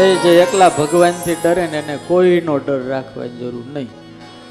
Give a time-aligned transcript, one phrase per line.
[0.00, 3.88] એ જે એકલા ભગવાનથી ડરે ને એને કોઈનો ડર રાખવાની જરૂર નહીં.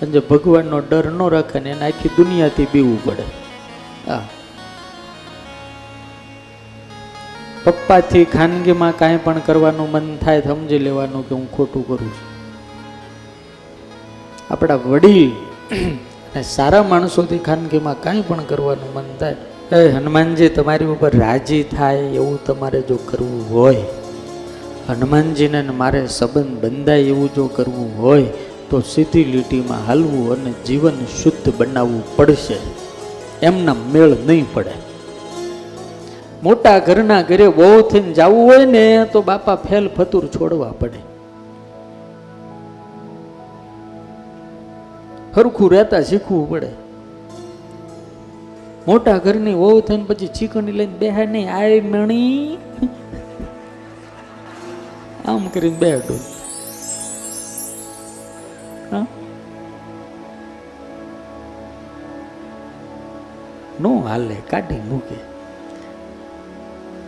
[0.02, 3.24] અને જે ભગવાનનો ડર ન રાખે ને એને આખી દુનિયાથી બીવું પડે.
[4.08, 4.22] હા.
[7.64, 12.30] પપ્પાથી ખાનગીમાં કાંઈ પણ કરવાનું મન થાય સમજી લેવાનું કે હું ખોટું કરું છું.
[14.54, 15.32] આપણા વડીલ
[16.34, 19.36] અને સારા માણસોથી ખાનગીમાં કાંઈ પણ કરવાનું મન થાય.
[19.72, 23.84] એ હનુમાનજી તમારી ઉપર રાજી થાય એવું તમારે જો કરવું હોય.
[24.90, 28.24] હનુમાનજીને મારે સંબંધ બંધાય એવું જો કરવું હોય,
[28.70, 32.58] તો સીધી લીટીમાં હાલવું અને જીવન શુદ્ધ બનાવવું પડશે.
[33.42, 34.72] એમના મેળ નહીં પડે.
[36.44, 41.00] મોટા ઘરના ઘરે બહુ થઈને જવું હોય ને, તો બાપા ફેલ ફતુર છોડવા પડે.
[45.36, 46.68] હરખું રહેતા શીખવું પડે.
[48.88, 52.58] મોટા ઘરની વહુ થઈને પછી ચીકણી લઈને બેહાય નહીં, આય મણી.
[55.30, 56.16] આમ કરીને બેઠો
[63.80, 65.18] નો હાલે કાઢી મૂકે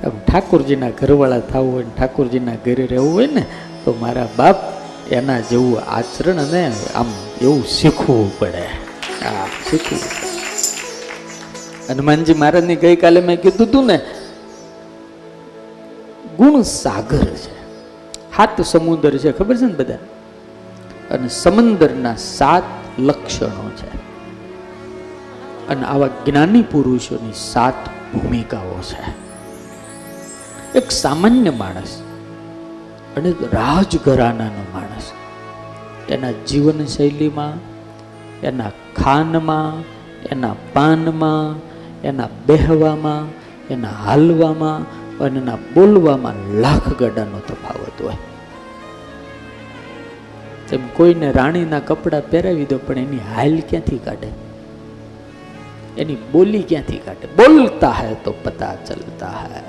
[0.04, 3.44] આમ ઠાકોરજીના ઘરવાળા થવું હોય ને ઠાકોરજીના ઘરે રહેવું હોય ને
[3.84, 4.60] તો મારા બાપ
[5.12, 6.64] એના જેવું આચરણ ને
[6.96, 7.10] આમ
[7.42, 8.66] એવું શીખવું પડે
[9.22, 10.04] હા શીખવું.
[11.90, 13.98] હનુમાનજી મહારાજની ગઈકાલે મેં કીધું હતું ને
[16.38, 17.52] ગુણ સાગર છે
[18.38, 19.98] હાથ સમુદ્ર છે, ખબર છે ને બધા?
[21.12, 22.64] અને સમંદરના સાત
[23.00, 23.96] લક્ષણો છે.
[25.68, 27.74] અને આવા જ્ઞાની પુરુષોની સાત
[28.14, 29.32] ભૂમિકાઓ છે.
[30.78, 32.02] એક સામાન્ય માણસ
[33.18, 35.12] અને રાજઘરાનાનો માણસ.
[36.10, 37.54] એના જીવનશૈલીમાં,
[38.42, 38.70] એના
[39.04, 39.82] ખાનમાં,
[40.26, 41.62] એના પાનમાં,
[42.02, 48.14] એના બેહવામાં, એના હાલવામાં અને ના બોલવામાં લાખ ગડાનો તફાવત હોય.
[50.70, 54.28] તેમ કોઈને રાણીના કપડાં પહેરાવી દો, પણ એની હાલ ક્યાંથી કાઢે?
[55.98, 57.28] એની બોલી ક્યાંથી કાઢે?
[57.28, 59.62] બોલતા હે તો પતા ચલતા હે.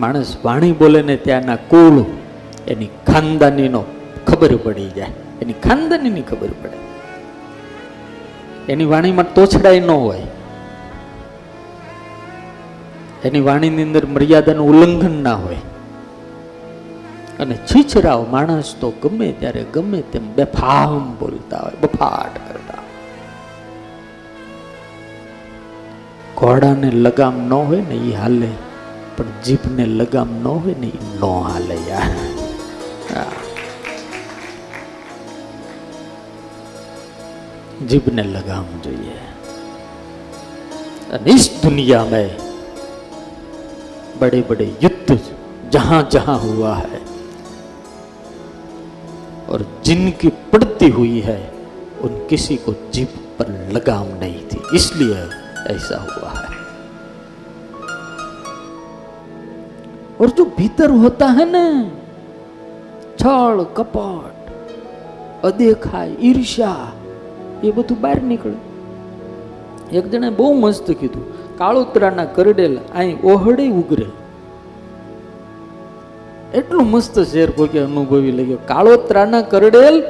[0.00, 2.04] માણસ વાણી બોલે ને ત્યાંના કુળ,
[2.68, 3.84] એની ખાનદાનીનો
[4.26, 5.10] ખબર પડી જાય.
[5.42, 6.87] એની ખાનદાનીની ખબર પડે.
[8.68, 10.22] એની વાણીમાં તોછડાઈ ન હોય.
[13.24, 15.56] એની વાણીની અંદર મર્યાદાનું ઉલ્લંઘન ના હોય.
[17.40, 22.82] અને છીછરાવ માણસ તો ગમે ત્યારે ગમે તેમ બેફામ બોલતા હોય, બફાટ કરતા.
[26.36, 28.48] ઘોડાને લગામ ન હોય ને એ હાલે,
[29.16, 32.27] પણ જીભને લગામ ન હોય ને એ ન હાલે યાર.
[37.89, 39.15] જીભને लगाम જોઈએ
[41.13, 42.27] અને इस दुनिया में
[44.21, 45.17] बड़े बड़े युद्ध
[45.73, 47.01] जहां जहां हुआ है
[49.49, 51.39] और जिनकी पड़ती हुई है
[52.03, 55.21] उन किसी को जीभ पर लगाम नहीं थी इसलिए
[55.69, 56.51] ऐसा हुआ है
[60.19, 61.65] और जो भीतर होता है ना
[63.19, 64.43] छल कपट
[65.47, 66.75] અદેખાય ઈર્ષ્યા
[67.64, 68.56] એ બધું બહાર નીકળે
[69.98, 71.24] એક જણે બહુ મસ્ત કીધું,
[71.58, 74.06] કાળોતરાના કરડેલ અહીં ઓહડે ઉગરે
[76.54, 80.02] એટલું મસ્ત શેર કોઈ અનુભવી લઈ કાળોતરાના કરડેલ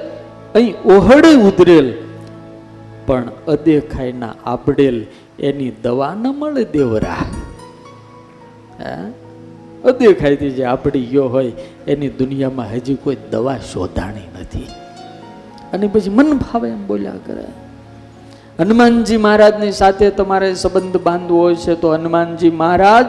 [0.54, 1.92] અહીં ઓહડે ઉતરેલ
[3.06, 5.04] પણ અદેખાઈના આપડેલ
[5.41, 7.16] એની દવા ન મળે દેવરા.
[8.78, 9.06] હા?
[9.84, 11.53] અદેખાયથી જે આપડી ગયો હોય,
[11.87, 14.69] એની દુનિયામાં હજી કોઈ દવા શોધાણી નથી.
[15.73, 17.45] અને પછી મન ભાવે એમ બોલ્યા કરે.
[18.61, 23.06] હનુમાનજી મહારાજની સાથે તમારે સંબંધ બાંધવો છે તો હનુમાનજી મહારાજ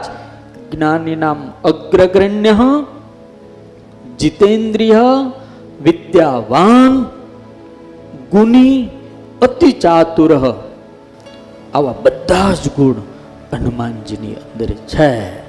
[0.72, 2.84] જ્ઞાની નામ અગ્રગણ્ય,
[4.18, 5.02] જીતેન્દ્રિય,
[5.82, 7.02] વિદ્યાવાન,
[8.30, 8.88] ગુની
[9.42, 10.36] અતિ ચાતુર
[11.74, 12.94] આવા બધા જ ગુણ
[13.52, 15.39] હનુમાનજીની અંદર છે.